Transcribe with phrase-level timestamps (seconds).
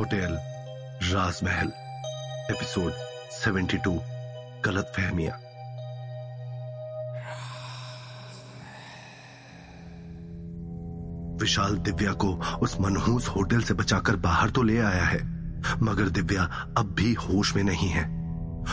[0.00, 0.38] Hotel,
[1.12, 1.72] राजमहल,
[2.50, 2.92] episode
[3.32, 3.98] 72
[4.64, 5.32] गलत फहमिया
[11.40, 12.32] विशाल दिव्या को
[12.62, 15.18] उस मनहूस होटल से बचाकर बाहर तो ले आया है,
[15.82, 16.42] मगर दिव्या
[16.78, 18.04] अब भी होश में नहीं है।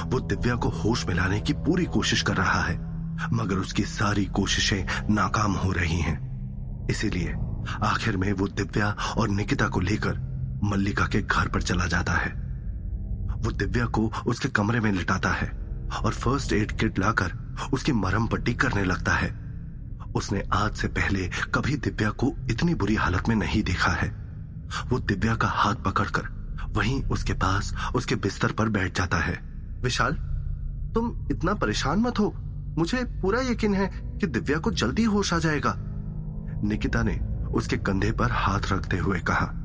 [0.05, 2.77] वो दिव्या को होश में लाने की पूरी कोशिश कर रहा है,
[3.33, 6.17] मगर उसकी सारी कोशिशें नाकाम हो रही हैं।
[6.89, 7.35] इसीलिए
[7.83, 10.26] आखिर में वो दिव्या और निकिता को लेकर
[10.63, 12.31] मल्लिका के घर पर चला जाता है।
[13.37, 15.49] वो दिव्या को उसके कमरे में लिटाता है
[16.03, 19.47] और फ़र्स्ट एड किट लाकर उसकी मरम पट्टी करने लगता है।
[20.15, 24.09] उसने आज से पहले कभी दिव्या को इतनी बुरी हालत में नहीं देखा है।
[24.89, 26.37] वो दिव्या का हाथ पकड़कर
[26.69, 29.39] वहीं उसके पास उसके बिस्तर पर बैठ जाता है।
[29.83, 30.13] विशाल,
[30.93, 32.33] तुम इतना परेशान मत हो।
[32.77, 33.87] मुझे पूरा यकीन है
[34.17, 35.73] कि दिव्या को जल्दी होश आ जाएगा।
[36.63, 39.56] निकिता ने उसके कंधे पर हाथ रखते हुए कहा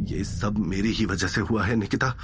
[0.00, 2.14] ये सब मेरी ही वजह से हुआ है, निकिता।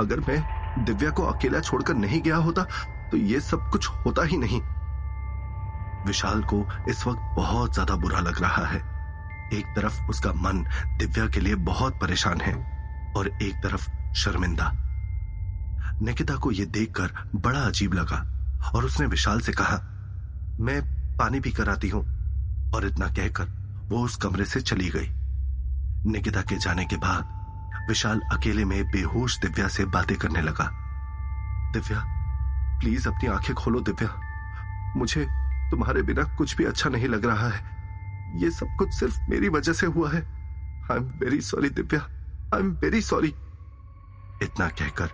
[0.00, 2.62] अगर मैं दिव्या को अकेला छोड़कर नहीं गया होता
[3.10, 4.60] तो ये सब कुछ होता ही नहीं।
[6.06, 8.78] विशाल को इस वक्त बहुत ज़्यादा बुरा लग रहा है।
[9.52, 10.64] एक तरफ़ उसका मन
[10.98, 12.54] दिव्या के लिए बहुत परेशान है,
[13.16, 14.70] और एक तरफ़ शर्मिंदा।
[16.02, 18.24] निकिता को यह देखकर बड़ा अजीब लगा,
[18.74, 19.76] और उसने विशाल से कहा,
[20.60, 20.80] मैं
[21.18, 22.04] पानी पी कर आती हूँ।
[22.74, 23.48] और इतना कहकर
[23.88, 25.10] वो उस कमरे से चली गई।
[26.06, 27.36] निकिता के जाने के बाद
[27.88, 30.70] विशाल अकेले में बेहोश दिव्या से बातें करने लगा।
[31.72, 32.04] दिव्या
[32.80, 34.20] प्लीज़ अपनी आँखें खोलो दिव्या।
[34.96, 35.26] मुझे
[35.70, 37.60] तुम्हारे बिना कुछ भी अच्छा नहीं लग रहा है।
[38.42, 40.22] ये सब कुछ सिर्फ़ मेरी वजह से हुआ है।
[40.90, 42.00] I am very sorry Divya.
[42.54, 43.34] I am very sorry
[44.42, 45.10] इतना कहकर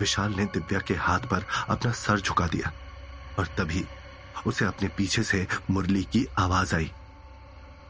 [0.00, 2.72] विशाल ने दिव्या के हाथ पर अपना सर झुका दिया
[3.38, 3.84] और तभी
[4.46, 6.92] उसे अपने पीछे से मुरली की आवाज़ आई।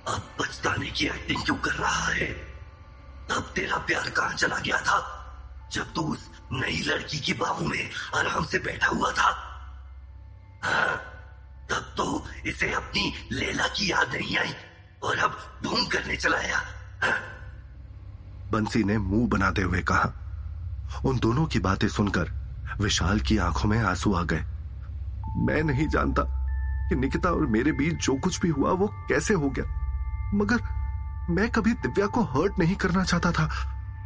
[0.08, 2.27] अब पछताने की एक्टिंग क्यों कर रहा है?
[3.30, 4.98] तब तेरा प्यार कहाँ चला गया था?
[5.72, 9.30] जब तू उस नई लड़की की बाहू में आराम से बैठा हुआ था।
[10.64, 10.96] हाँ,
[11.70, 14.55] तब तो इसे अपनी लेला की याद नहीं आई
[15.02, 16.57] और अब ढूंढ करने चलाया
[17.02, 17.18] हाँ।
[18.51, 20.12] बंसी ने मुँह बनाते हुए कहा
[21.05, 22.30] उन दोनों की बातें सुनकर
[22.80, 24.45] विशाल की आँखों में आँसू आ गए।
[25.36, 26.23] मैं नहीं जानता
[26.89, 29.83] कि निकिता और मेरे बीच जो कुछ भी हुआ वो कैसे हो गया।
[30.34, 30.61] मगर
[31.30, 33.45] मैं कभी दिव्या को हर्ट नहीं करना चाहता था।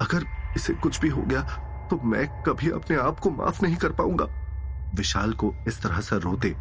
[0.02, 0.24] अगर
[0.56, 1.40] इसे कुछ भी हो गया
[1.90, 4.24] तो मैं कभी अपने आप को माफ़ नहीं कर पाऊँगा।
[4.94, 6.54] विशाल को इस तरह से रोते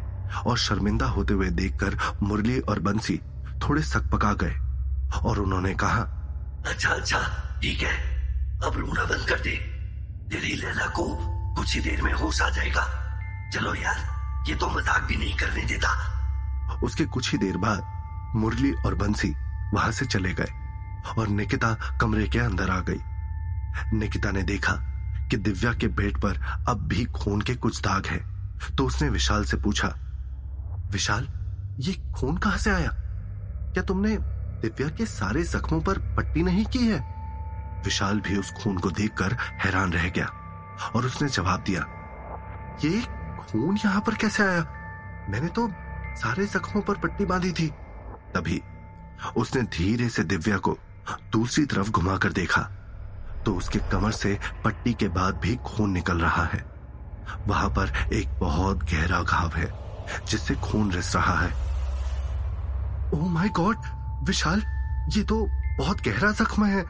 [0.46, 3.16] और शर्मिंदा होते हुए देखकर मुरली और बंसी
[3.62, 4.54] थोड़े सकपका गए
[5.20, 6.02] और उन्होंने कहा
[6.66, 7.18] अच्छा अच्छा
[7.62, 7.96] ठीक है।
[8.60, 9.56] अब रोना बंद कर दे।
[10.30, 11.04] तेरी लैला को
[11.56, 12.84] कुछ ही देर में होश आ जाएगा।
[13.54, 18.72] चलो यार ये तो मज़ाक भी नहीं करने देता। उसके कुछ ही देर बाद मुरली
[18.86, 19.34] और बंसी
[19.74, 20.52] वहाँ से चले गए
[21.18, 24.72] और निकिता कमरे के अंदर आ गई। निकिता ने देखा
[25.30, 29.44] कि दिव्या के पेट पर अब भी खून के कुछ दाग हैं तो उसने विशाल
[29.44, 29.88] से पूछा,
[30.92, 31.28] विशाल,
[31.80, 32.90] ये खून कहाँ से आया?
[33.74, 34.16] क्या तुमने
[34.62, 36.98] दिव्या के सारे जख्मों पर पट्टी नहीं की है?
[37.84, 40.26] विशाल भी उस खून को देखकर हैरान रह गया
[40.94, 41.80] और उसने जवाब दिया,
[42.84, 43.00] ये
[43.42, 44.64] खून यहाँ पर कैसे आया?
[45.30, 45.68] मैंने तो
[46.16, 47.68] सारे जख्मों पर पट्टी बांधी थी।
[48.34, 48.60] तभी
[49.36, 50.76] उसने धीरे से दिव्या को
[51.32, 52.60] दूसरी तरफ़ घुमाकर देखा
[53.46, 56.64] तो उसके कमर से पट्टी के बाद भी खून निकल रहा है।
[57.46, 59.70] वहाँ पर एक बहुत गहरा घाव है,
[60.28, 61.50] जिससे खून रिस रहा है।
[63.14, 63.76] ओह माय गॉड
[64.26, 64.62] विशाल,
[65.16, 65.46] ये तो
[65.78, 66.84] बहुत गहरा जख्म है।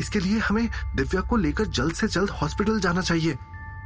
[0.00, 3.36] इसके लिए हमें दिव्या को लेकर जल्द से जल्द हॉस्पिटल जाना चाहिए।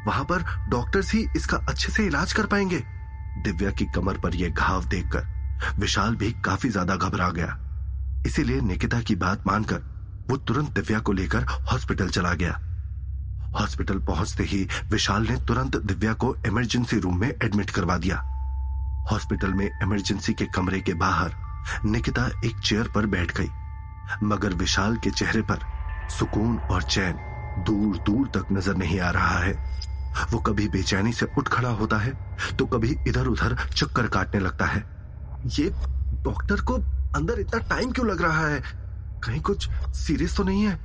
[0.07, 2.83] वहाँ पर डॉक्टर्स ही इसका अच्छे से इलाज कर पाएँगे।
[3.43, 7.57] दिव्या की कमर पर यह घाव देखकर विशाल भी काफ़ी ज़्यादा घबरा गया।
[8.27, 9.83] इसीलिए निकिता की बात मानकर
[10.31, 12.53] वो तुरंत दिव्या को लेकर हॉस्पिटल चला गया।
[13.51, 18.17] हॉस्पिटल पहुँचते ही विशाल ने तुरंत दिव्या को इमरजेंसी रूम में एडमिट करवा दिया।
[19.11, 21.33] हॉस्पिटल में इमरजेंसी के कमरे के बाहर
[21.87, 23.49] निकिता एक चेयर पर बैठ गई,
[24.25, 25.59] मगर विशाल के चेहरे पर
[26.11, 27.19] सुकून और चैन
[27.67, 29.53] दूर दूर तक नज़र नहीं आ रहा है।
[30.33, 32.13] वो कभी बेचैनी से उठ खड़ा होता है
[32.57, 34.85] तो कभी इधर उधर चक्कर काटने लगता है।
[35.51, 35.69] ये
[36.25, 36.79] डॉक्टर को
[37.17, 38.63] अंदर इतना टाइम क्यों लग रहा है?
[39.25, 40.81] कहीं कुछ सीरियस तो नहीं है?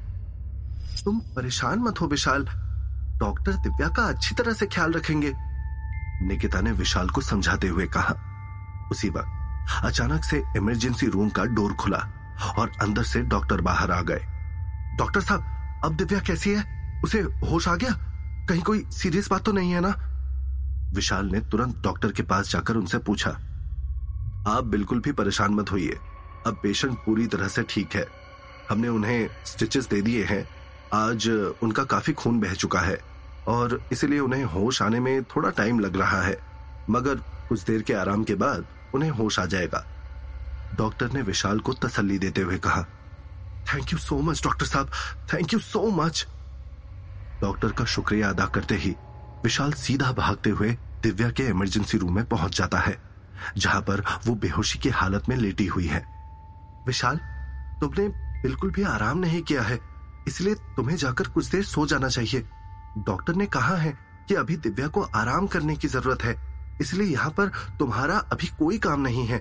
[1.05, 2.45] तुम परेशान मत हो, विशाल।
[3.17, 5.33] डॉक्टर दिव्या का अच्छी तरह से ख्याल रखेंगे।
[6.21, 8.15] निकिता ने विशाल को समझाते हुए कहा।
[8.91, 9.27] उसी वक्त,
[9.85, 11.97] अचानक से इमरजेंसी रूम का डोर खुला
[12.57, 14.25] और अंदर से डॉक्टर बाहर आ गए।
[14.97, 15.45] डॉक्टर साहब,
[15.85, 16.75] अब दिव्या कैसी है?
[17.03, 17.91] उसे होश आ गया?
[18.49, 19.95] कहीं कोई सीरियस बात तो नहीं है ना?
[20.93, 23.29] विशाल ने तुरंत डॉक्टर के पास जाकर उनसे पूछा।
[24.47, 25.99] आप बिल्कुल भी परेशान मत होइए।
[26.45, 28.05] अब पेशेंट पूरी तरह से ठीक है।
[28.69, 30.47] हमने उन्हें स्टिचेस दे दिए हैं।
[30.93, 31.27] आज
[31.63, 32.97] उनका काफ़ी खून बह चुका है
[33.47, 36.37] और इसलिए उन्हें होश आने में थोड़ा टाइम लग रहा है।
[36.89, 37.15] मगर
[37.49, 38.65] कुछ देर के आराम के बाद
[38.95, 39.85] उन्हें होश आ जाएगा।
[40.77, 42.81] डॉक्टर ने विशाल को तसल्ली देते हुए कहा
[43.73, 44.91] thank you so much doctor साहब।
[45.33, 46.25] Thank you so much
[47.41, 48.95] doctor का शुक्रिया अदा करते ही
[49.43, 50.71] विशाल सीधा भागते हुए
[51.03, 52.97] दिव्या के इमरजेंसी रूम में पहुँच जाता है,
[53.57, 56.14] जहाँ पर वो बेहोशी की हालत में लेटी हुई है।
[56.87, 57.17] विशाल,
[57.81, 58.07] तुमने
[58.41, 59.79] बिल्कुल भी आराम नहीं किया है,
[60.27, 62.45] इसलिए तुम्हें जाकर कुछ देर सो जाना चाहिए।
[62.99, 63.97] डॉक्टर ने कहा है
[64.29, 66.35] कि अभी दिव्या को आराम करने की ज़रूरत है,
[66.81, 69.39] इसलिए यहाँ पर तुम्हारा अभी कोई काम नहीं है,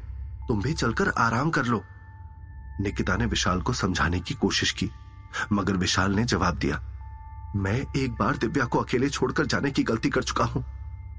[0.48, 1.82] तुम भी चलकर आराम कर लो।
[2.80, 4.90] निकिता ने विशाल को समझाने की कोशिश की,
[5.52, 6.80] मगर विशाल ने जवाब दिया,
[7.56, 10.64] मैं एक बार दिव्या को अकेले छोड़कर जाने की गलती कर चुका हूँ।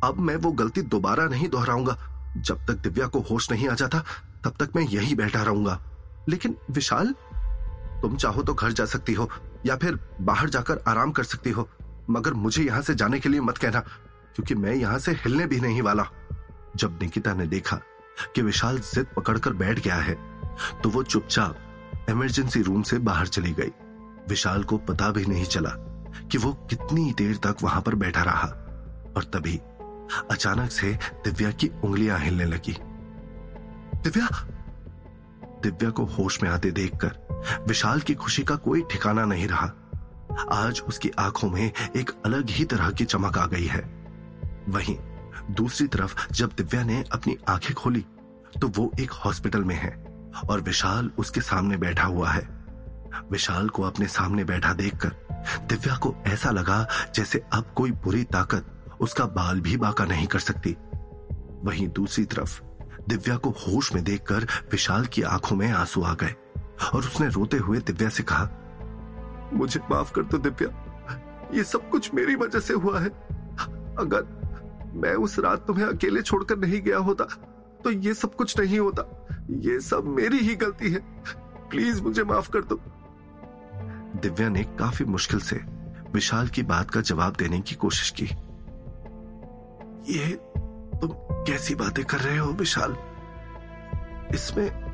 [0.04, 1.98] अब मैं वो गलती दोबारा नहीं दोहराऊँगा।
[2.38, 4.00] जब तक दिव्या को होश नहीं आ जाता,
[4.44, 5.80] तब तक मैं यही बैठा रहूँगा।
[6.30, 7.14] लेकिन विशाल,
[8.02, 9.30] तुम चाहो तो घर जा सकती हो,
[9.66, 11.68] या फिर बाहर जाकर आराम कर सकती हो,
[12.10, 15.60] मगर मुझे यहाँ से जाने के लिए मत कहना, क्योंकि मैं यहाँ से हिलने भी
[15.60, 16.08] नहीं वाला।
[16.76, 17.80] जब निकिता ने देखा
[18.36, 20.14] कि विशाल जिद पकड़कर बैठ गया है
[20.84, 23.72] तो वो चुपचाप इमरजेंसी रूम से बाहर चली गई।
[24.30, 25.70] विशाल को पता भी नहीं चला
[26.32, 28.48] कि वो कितनी देर तक वहाँ पर बैठा रहा,
[29.18, 29.60] और तभी
[30.32, 30.92] अचानक से
[31.26, 32.78] दिव्या की उंगलियाँ हिलने लगी।
[33.96, 34.28] दिव्या!
[35.66, 39.72] दिव्या को होश में आते देखकर विशाल की खुशी का कोई ठिकाना नहीं रहा।
[40.52, 43.82] आज उसकी आँखों में एक अलग ही तरह की चमक आ गई है।
[44.70, 44.98] वहीं
[45.52, 48.06] दूसरी तरफ़ जब दिव्या ने अपनी आँखें खोली
[48.62, 49.92] तो वो एक हॉस्पिटल में है
[50.50, 52.48] और विशाल उसके सामने बैठा हुआ है।
[53.32, 55.16] विशाल को अपने सामने बैठा देखकर
[55.70, 56.86] दिव्या को ऐसा लगा
[57.16, 60.76] जैसे अब कोई बुरी ताकत उसका बाल भी बाका नहीं कर सकती।
[61.64, 62.62] वहीं दूसरी तरफ़
[63.10, 66.36] दिव्या को होश में देखकर विशाल की आँखों में आँसू आ गए
[66.94, 68.50] और उसने रोते हुए दिव्या से कहा,
[69.54, 73.10] मुझे माफ़ कर दो दिव्या। ये सब कुछ मेरी वजह से हुआ है।
[74.00, 74.24] अगर
[74.96, 77.24] मैं उस रात तुम्हें अकेले छोड़कर नहीं गया होता
[77.84, 79.04] तो ये सब कुछ नहीं होता।
[79.50, 81.00] ये सब मेरी ही गलती है।
[81.70, 82.80] प्लीज़ मुझे माफ़ कर दो।
[84.22, 85.56] दिव्या ने काफ़ी मुश्किल से
[86.14, 88.26] विशाल की बात का जवाब देने की कोशिश की।
[90.14, 90.26] ये
[91.02, 91.10] तुम
[91.44, 92.98] कैसी बातें कर रहे हो, विशाल?
[94.36, 94.86] इसमें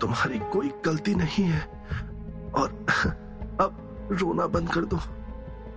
[0.00, 1.60] तुम्हारी कोई गलती नहीं है।
[2.54, 2.86] और
[3.60, 4.96] अब रोना बंद कर दो।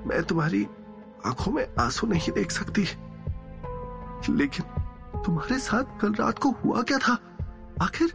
[0.06, 0.68] मैं तुम्हारी
[1.26, 2.82] आँखों में आँसू नहीं देख सकती।
[4.34, 4.66] लेकिन
[5.26, 7.18] तुम्हारे साथ कल रात को हुआ क्या था?
[7.82, 8.10] आखिर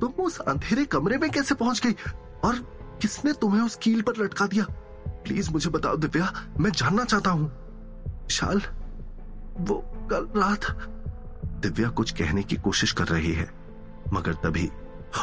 [0.00, 1.92] तुम उस अंधेरे कमरे में कैसे पहुँच गई?
[2.44, 2.54] और
[3.02, 4.66] किसने तुम्हें उस कील पर लटका दिया?
[5.08, 7.52] प्लीज़ मुझे बताओ, दिव्या, मैं जानना चाहता हूँ।
[8.08, 8.62] विशाल,
[9.60, 10.94] वो कल रात
[11.60, 13.48] दिव्या कुछ कहने की कोशिश कर रही है,
[14.12, 14.68] मगर तभी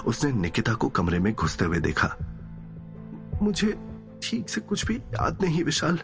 [0.06, 2.16] उसने निकिता को कमरे में घुसते हुए देखा।
[3.42, 3.74] मुझे
[4.24, 6.00] ठीक से कुछ भी याद नहीं विशाल।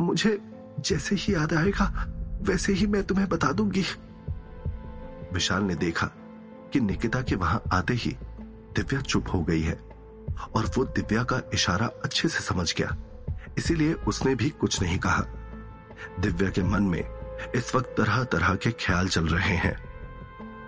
[0.00, 0.38] मुझे
[0.80, 1.86] जैसे ही याद आएगा,
[2.42, 3.84] वैसे ही मैं तुम्हें बता दूँगी।
[5.32, 6.06] विशाल ने देखा
[6.72, 8.16] कि निकिता के वहाँ आते ही
[8.76, 9.78] दिव्या चुप हो गई है,
[10.54, 12.96] और वो दिव्या का इशारा अच्छे से समझ गया।
[13.58, 15.24] इसीलिए उसने भी कुछ नहीं कहा।
[16.20, 17.02] दिव्या के मन में
[17.54, 19.90] इस वक्त तरह तरह के ख्याल चल रहे हैं।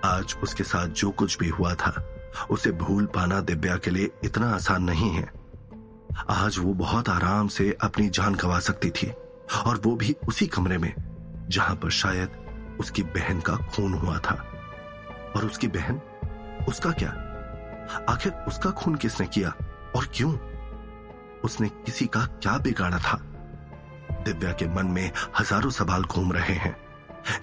[0.04, 2.08] आज उसके साथ जो कुछ भी हुआ था,
[2.50, 5.32] उसे भूल पाना दिव्या के लिए इतना आसान नहीं है।
[6.30, 9.12] आज वो बहुत आराम से अपनी जान गंवा सकती थी,
[9.66, 10.94] और वो भी उसी कमरे में,
[11.48, 12.28] जहाँ पर शायद
[12.80, 14.34] उसकी बहन का खून हुआ था।
[15.36, 16.00] और उसकी बहन?
[16.68, 17.10] उसका क्या?
[18.08, 19.54] आखिर उसका खून किसने किया,
[19.96, 20.36] और क्यों?
[21.44, 23.22] उसने किसी का क्या बिगाड़ा था?
[24.22, 25.10] दिव्या के मन में
[25.40, 26.76] हज़ारों सवाल घूम रहे हैं,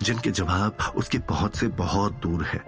[0.01, 2.63] जिनके जवाब उसकी पहुँच से बहुत दूर है।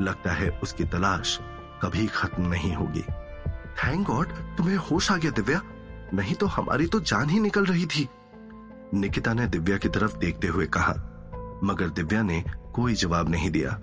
[0.00, 1.38] लगता है उसकी तलाश
[1.82, 3.02] कभी खत्म नहीं होगी।
[3.78, 5.60] थैंक गॉड तुम्हें होश आ गया दिव्या।
[6.14, 8.08] नहीं तो हमारी तो जान ही निकल रही थी।
[8.94, 10.92] निकिता ने दिव्या की तरफ़ देखते हुए कहा,
[11.64, 12.42] मगर दिव्या ने
[12.74, 13.78] कोई जवाब नहीं दिया।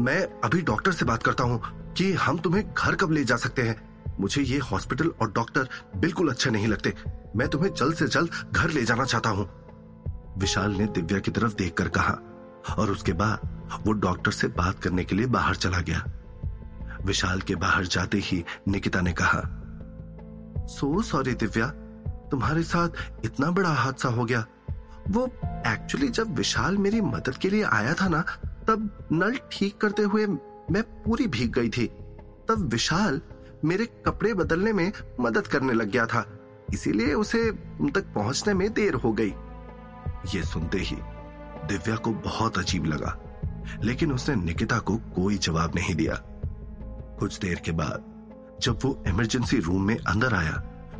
[0.00, 1.60] मैं अभी डॉक्टर से बात करता हूँ
[1.92, 3.76] कि हम तुम्हें घर कब ले जा सकते हैं?
[4.20, 6.94] मुझे ये हॉस्पिटल और डॉक्टर बिल्कुल अच्छे नहीं लगते।
[7.36, 9.48] मैं तुम्हें जल्द से जल्द घर ले जाना चाहता हूँ।
[10.38, 12.18] विशाल ने दिव्या की तरफ़ देखकर कहा
[12.78, 16.04] और उसके बाद वो डॉक्टर से बात करने के लिए बाहर चला गया।
[17.04, 19.40] विशाल के बाहर जाते ही निकिता ने कहा,
[20.68, 21.66] सो सॉरी दिव्या,
[22.30, 24.44] तुम्हारे साथ इतना बड़ा हादसा हो गया।
[25.08, 25.24] वो
[25.66, 28.20] एक्चुअली जब विशाल मेरी मदद के लिए आया था ना,
[28.68, 31.86] तब नल ठीक करते हुए मैं पूरी भीग गई थी।
[32.48, 33.20] तब विशाल
[33.64, 36.24] मेरे कपड़े बदलने में मदद करने लग गया था,
[36.72, 39.32] इसीलिए उसे उन तक पहुँचने में देर हो गई।
[40.34, 40.96] ये सुनते ही
[41.68, 43.18] दिव्या को बहुत अजीब लगा,
[43.82, 46.14] लेकिन उसने निकिता को कोई जवाब नहीं दिया।
[47.18, 48.04] कुछ देर के बाद,
[48.62, 50.52] जब वो इमरजेंसी रूम में अंदर आया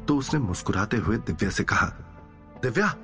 [0.08, 1.86] तो उसने मुस्कुराते हुए दिव्या से कहा,
[2.62, 2.94] दिव्या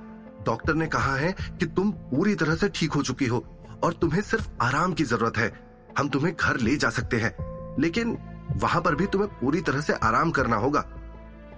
[0.46, 3.44] डॉक्टर ने कहा है कि तुम पूरी तरह से ठीक हो चुकी हो
[3.84, 5.52] और तुम्हें सिर्फ़ आराम की ज़रूरत है।
[5.99, 7.37] हम तुम्हें घर ले जा सकते हैं,
[7.80, 8.16] लेकिन
[8.52, 10.84] वहाँ पर भी तुम्हें पूरी तरह से आराम करना होगा।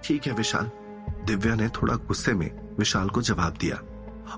[0.03, 0.71] ठीक है, विशाल।
[1.25, 3.75] दिव्या ने थोड़ा गुस्से में विशाल को जवाब दिया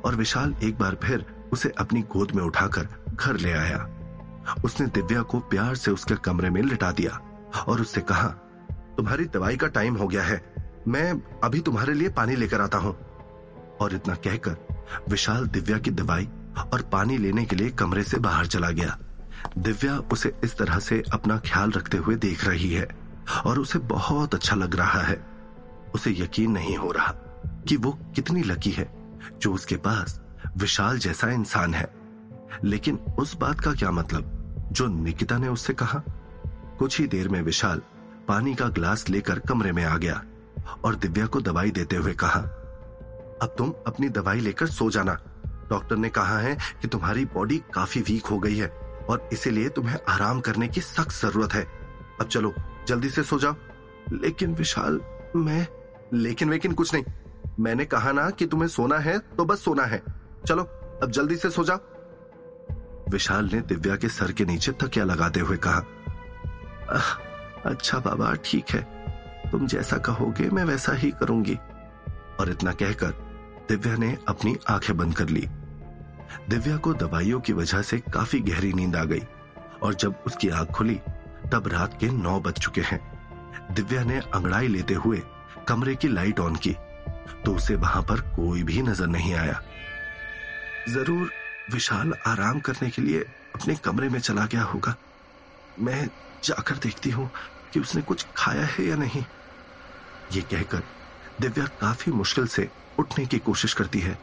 [0.05, 3.89] और विशाल एक बार फिर उसे अपनी गोद में उठाकर घर ले आया।
[4.65, 7.19] उसने दिव्या को प्यार से उसके कमरे में लिटा दिया
[7.67, 8.27] और उससे कहा,
[8.97, 10.53] तुम्हारी दवाई का टाइम हो गया है।
[10.87, 11.13] मैं
[11.43, 12.97] अभी तुम्हारे लिए पानी लेकर आता हूँ।
[13.81, 14.57] और इतना कहकर
[15.09, 16.29] विशाल दिव्या की दवाई
[16.73, 18.97] और पानी लेने के लिए कमरे से बाहर चला गया।
[19.57, 22.87] दिव्या उसे इस तरह से अपना ख्याल रखते हुए देख रही है
[23.45, 25.25] और उसे बहुत अच्छा लग रहा है।
[25.95, 27.13] उसे यकीन नहीं हो रहा
[27.67, 28.89] कि वो कितनी लकी है,
[29.41, 30.21] जो उसके पास
[30.57, 31.87] विशाल जैसा इंसान है।
[32.63, 36.01] लेकिन उस बात का क्या मतलब जो निकिता ने उससे कहा?
[36.79, 37.81] कुछ ही देर में विशाल
[38.27, 40.23] पानी का ग्लास लेकर कमरे में आ गया
[40.85, 42.39] और दिव्या को दवाई देते हुए कहा,
[43.41, 45.17] अब तुम अपनी दवाई लेकर सो जाना।
[45.69, 49.97] डॉक्टर ने कहा है कि तुम्हारी बॉडी काफ़ी वीक हो गई है। और इसीलिए तुम्हें
[50.09, 51.63] आराम करने की सख्त ज़रूरत है।
[52.21, 52.53] अब चलो
[52.87, 53.55] जल्दी से सो जाओ।
[54.11, 54.99] लेकिन विशाल
[55.35, 55.67] मैं
[56.13, 57.03] लेकिन वेकिन कुछ नहीं।
[57.59, 60.01] मैंने कहा ना कि तुम्हें सोना है तो बस सोना है।
[60.47, 60.63] चलो
[61.03, 61.79] अब जल्दी से सो जाओ।
[63.11, 65.83] विशाल ने दिव्या के सर के नीचे तकिया लगाते हुए कहा
[66.89, 66.99] आ,
[67.65, 68.81] अच्छा बाबा ठीक है।
[69.51, 71.55] तुम जैसा कहोगे मैं वैसा ही करूँगी।
[72.39, 73.11] और इतना कहकर
[73.69, 75.47] दिव्या ने अपनी आँखें बंद कर ली।
[76.49, 79.21] दिव्या को दवाइयों की वजह से काफ़ी गहरी नींद आ गई
[79.83, 80.99] और जब उसकी आँख खुली,
[81.51, 82.99] तब रात के नौ बज चुके हैं।
[83.71, 85.21] दिव्या ने अंगड़ाई लेते हुए
[85.67, 86.75] कमरे की लाइट ऑन की
[87.45, 89.61] तो उसे वहाँ पर कोई भी नज़र नहीं आया।
[90.89, 91.29] ज़रूर
[91.73, 93.19] विशाल आराम करने के लिए
[93.55, 94.95] अपने कमरे में चला गया होगा।
[95.79, 96.07] मैं
[96.43, 97.29] जाकर देखती हूँ
[97.73, 99.23] कि उसने कुछ खाया है या नहीं।
[100.33, 100.83] ये कहकर
[101.41, 102.67] दिव्या काफ़ी मुश्किल से
[102.99, 104.17] उठने की कोशिश करती है।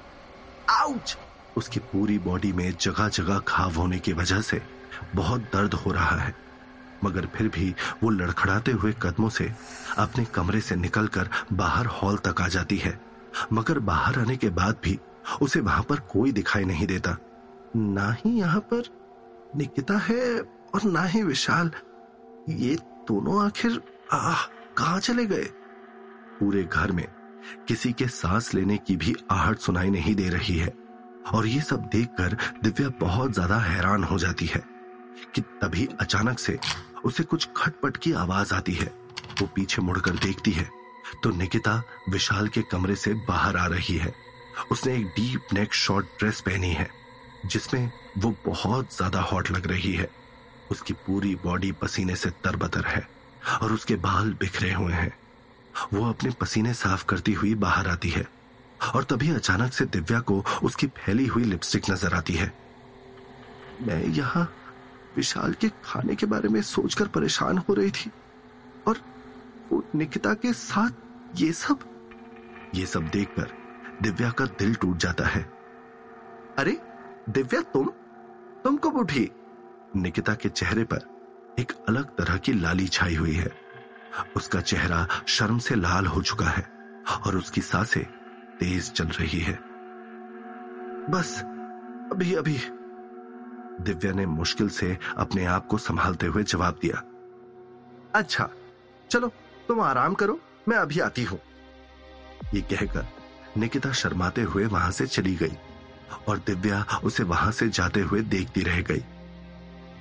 [0.71, 1.17] आउच!
[1.57, 4.63] उसकी पूरी बॉडी में जगह जगह घाव होने की वजह से
[5.15, 6.35] बहुत दर्द हो रहा है।
[7.05, 9.53] मगर फिर भी वो लड़खड़ाते हुए कदमों से
[9.99, 13.01] अपने कमरे से निकलकर बाहर हॉल तक आ जाती है।
[13.53, 14.99] मगर बाहर आने के बाद भी
[15.43, 17.17] उसे वहाँ पर कोई दिखाई नहीं देता।
[17.77, 18.89] ना ही यहाँ पर
[19.57, 20.41] निकिता है
[20.75, 21.71] और ना ही विशाल।
[22.49, 22.75] ये
[23.09, 23.81] दोनों आखिर
[24.13, 24.43] आह,
[24.79, 25.45] कहा चले गए?
[26.41, 27.07] पूरे घर में
[27.69, 30.86] किसी के सांस लेने की भी आहट सुनाई नहीं दे रही है।
[31.35, 34.63] और ये सब देखकर दिव्या बहुत ज़्यादा हैरान हो जाती है
[35.35, 36.59] कि तभी अचानक से
[37.05, 38.87] उसे कुछ खटपट की आवाज़ आती है।
[39.41, 40.69] वो पीछे मुड़कर देखती है।
[41.23, 44.15] तो निकिता विशाल के कमरे से बाहर आ रही है।
[44.71, 46.89] उसने एक डीप नेक शॉर्ट ड्रेस पहनी है,
[47.47, 50.09] जिसमें वो बहुत ज़्यादा हॉट लग रही है।
[50.71, 53.07] उसकी पूरी बॉडी पसीने से तरबतर है
[53.63, 55.13] और उसके बाल बिखरे हुए हैं।
[55.93, 58.27] वो अपने पसीने साफ़ करती हुई बाहर आती है।
[58.95, 62.53] और तभी अचानक से दिव्या को उसकी फैली हुई लिपस्टिक नज़र आती है।
[63.83, 64.53] मैं यहाँ
[65.17, 68.11] विशाल के खाने के बारे में सोचकर परेशान हो रही थी
[68.87, 68.99] और
[69.73, 70.91] वो निकिता के साथ
[71.37, 71.79] ये सब
[72.75, 73.51] ये सब देखकर
[74.03, 75.43] दिव्या का दिल टूट जाता है।
[76.59, 76.81] अरे,
[77.29, 77.91] दिव्या, तुम?
[78.65, 79.31] तुम कब उठी?
[79.97, 81.17] निकिता के चेहरे पर
[81.59, 83.51] एक अलग तरह की लाली छाई हुई है।
[84.37, 86.69] उसका चेहरा शर्म से लाल हो चुका है
[87.27, 88.16] और उसकी साँसें
[88.61, 89.53] तेज चल रही है।
[91.11, 91.41] बस,
[92.13, 92.59] अभी अभी।
[93.81, 97.03] दिव्या ने मुश्किल से अपने आप को संभालते हुए जवाब दिया।
[98.15, 98.49] अच्छा
[99.11, 99.29] चलो,
[99.69, 101.39] तुम आराम करो, मैं अभी आती हूँ।
[102.55, 103.07] ये कहकर
[103.57, 105.57] निकिता शर्माते हुए वहाँ से चली गई
[106.29, 109.05] और दिव्या उसे वहाँ से जाते हुए देखती रह गई।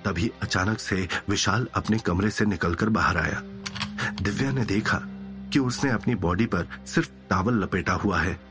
[0.06, 3.42] तभी अचानक से विशाल अपने कमरे से निकलकर बाहर आया।
[4.22, 5.02] दिव्या ने देखा
[5.54, 8.45] कि उसने अपनी बॉडी पर सिर्फ़ टावल लपेटा हुआ है।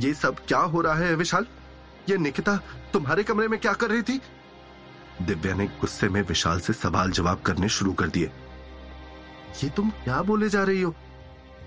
[0.00, 1.46] ये सब क्या हो रहा है विशाल?
[2.08, 2.56] ये निकिता
[2.92, 4.20] तुम्हारे कमरे में क्या कर रही थी?
[5.22, 8.30] दिव्या ने गुस्से में विशाल से सवाल जवाब करने शुरू कर दिए।
[9.64, 10.94] ये तुम क्या बोले जा रही हो?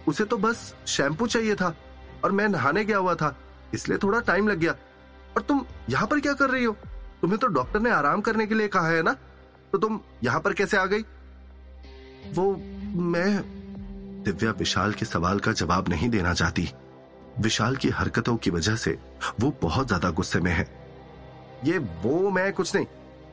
[0.07, 1.75] उसे तो बस शैम्पू चाहिए था
[2.23, 3.35] और मैं नहाने गया हुआ था,
[3.73, 4.75] इसलिए थोड़ा टाइम लग गया।
[5.35, 6.77] और तुम यहाँ पर क्या कर रही हो?
[7.21, 9.13] तुम्हें तो डॉक्टर ने आराम करने के लिए कहा है ना?
[9.71, 11.01] तो तुम यहाँ पर कैसे आ गई?
[12.33, 12.51] वो
[12.95, 13.41] मैं।
[14.23, 16.69] दिव्या विशाल के सवाल का जवाब नहीं देना चाहती।
[17.39, 18.97] विशाल की हरकतों की वजह से
[19.39, 20.67] वो बहुत ज़्यादा गुस्से में है।
[21.65, 22.85] ये वो मैं कुछ नहीं।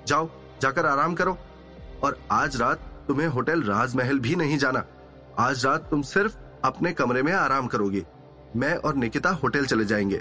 [0.07, 0.29] जाओ,
[0.63, 1.39] जाकर आराम करो।
[2.05, 2.79] और आज रात
[3.09, 4.85] तुम्हें होटल राजमहल भी नहीं जाना।
[5.39, 8.05] आज रात तुम सिर्फ़ अपने कमरे में आराम करोगे।
[8.57, 10.21] मैं और निकिता होटल चले जाएँगे।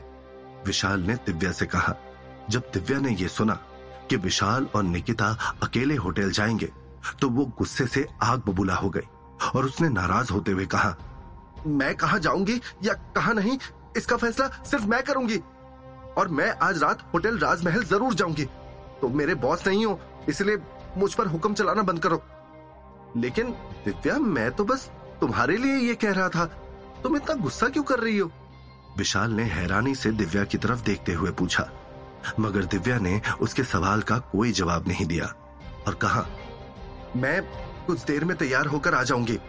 [0.66, 1.96] विशाल ने दिव्या से कहा।
[2.50, 3.54] जब दिव्या ने यह सुना
[4.10, 5.28] कि विशाल और निकिता
[5.64, 6.70] अकेले होटल जाएँगे
[7.22, 9.08] तो वो गुस्से से आग बबूला हो गई
[9.56, 10.96] और उसने नाराज़ होते हुए कहा
[11.68, 13.58] मैं कहा जाऊँगी या कहा नहीं,
[13.98, 15.38] इसका फैसला सिर्फ़ मैं करूँगी।
[16.18, 18.46] और मैं आज रात होटल राजमहल ज़रूर जाऊँगी।
[19.02, 20.00] तो मेरे बॉस नहीं हो,
[20.30, 20.58] इसलिए
[20.98, 22.22] मुझ पर हुक्म चलाना बंद करो।
[23.18, 23.52] लेकिन
[23.86, 24.90] दिव्या, मैं तो बस
[25.22, 26.46] तुम्हारे लिए ये कह रहा था।
[27.04, 28.32] तुम इतना गुस्सा क्यों कर रही हो?
[28.98, 31.70] विशाल ने हैरानी से दिव्या की तरफ़ देखते हुए पूछा।
[32.40, 35.26] मगर दिव्या ने उसके सवाल का कोई जवाब नहीं दिया।
[35.88, 36.26] और कहा,
[37.16, 37.42] मैं
[37.88, 39.40] कुछ देर में तैयार होकर आ जाऊँगी।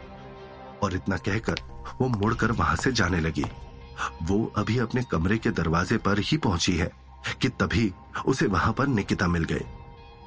[0.83, 1.61] और इतना कहकर
[2.01, 3.45] वो मुड़कर वहाँ से जाने लगी।
[4.23, 6.91] वो अभी अपने कमरे के दरवाजे पर ही पहुँची है
[7.43, 7.93] कि तभी
[8.27, 9.65] उसे वहाँ पर निकिता मिल गए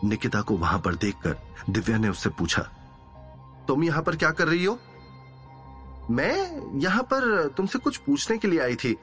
[0.03, 1.37] निकिता को वहाँ पर देखकर
[1.69, 2.61] दिव्या ने उससे पूछा,
[3.67, 4.77] तुम यहाँ पर क्या कर रही हो?
[6.11, 8.93] मैं यहाँ पर तुमसे कुछ पूछने के लिए आई थी।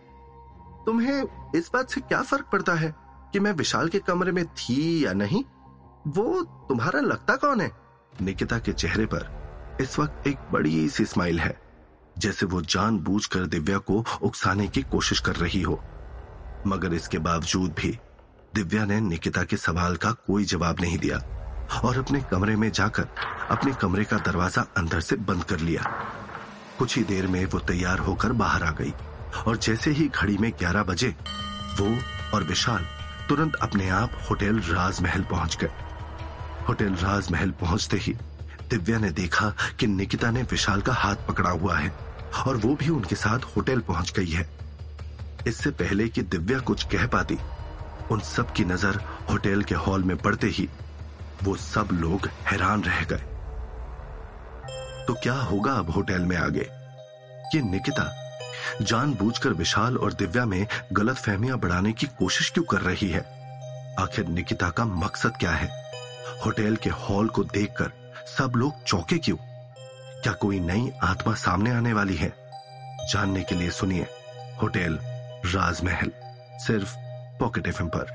[0.87, 2.95] तुम्हें इस बात से क्या फ़र्क पड़ता है
[3.33, 5.43] कि मैं विशाल के कमरे में थी या नहीं?
[6.09, 7.71] वो तुम्हारा लगता कौन है?
[8.23, 11.59] निकिता के चेहरे पर इस वक्त एक बड़ी सी स्माइल है।
[12.21, 15.81] जैसे वो जानबूझकर दिव्या को उकसाने की कोशिश कर रही हो।
[16.67, 17.99] मगर इसके बावजूद भी
[18.55, 21.19] दिव्या ने निकिता के सवाल का कोई जवाब नहीं दिया
[21.85, 23.07] और अपने कमरे में जाकर
[23.51, 25.83] अपने कमरे का दरवाज़ा अंदर से बंद कर लिया।
[26.79, 28.93] कुछ ही देर में वो तैयार होकर बाहर आ गई
[29.47, 31.15] और जैसे ही घड़ी में ग्यारह बजे
[31.79, 31.97] वो
[32.35, 32.87] और विशाल
[33.29, 35.71] तुरंत अपने आप होटल राजमहल पहुँच गए।
[36.69, 38.13] होटल राजमहल पहुँचते ही
[38.71, 41.93] दिव्या ने देखा कि निकिता ने विशाल का हाथ पकड़ा हुआ है।
[42.47, 44.49] और वो भी उनके साथ होटल पहुँच गई है।
[45.47, 47.39] इससे पहले कि दिव्या कुछ कह पाती,
[48.11, 50.69] उन सब की नज़र होटल के हॉल में पड़ते ही
[51.45, 53.25] वो सब लोग हैरान रह गए।
[55.07, 56.67] तो क्या होगा अब होटल में आगे?
[57.55, 58.11] ये निकिता,
[58.83, 63.21] जानबूझकर विशाल और दिव्या में गलत फहमियाँ बढ़ाने की कोशिश क्यों कर रही है?
[64.01, 65.69] आखिर निकिता का मकसद क्या है?
[66.47, 67.93] होटल के हॉल को देखकर
[68.29, 69.37] सब लोग चौके क्यों?
[70.23, 72.35] क्या कोई नई आत्मा सामने आने वाली है?
[73.13, 74.07] जानने के लिए सुनिए
[74.63, 74.99] होटल
[75.47, 76.13] राजमहल,
[76.59, 76.95] सिर्फ़
[77.41, 78.07] पॉकेट एफ़ पर।